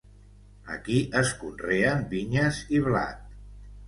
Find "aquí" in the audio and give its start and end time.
0.75-0.95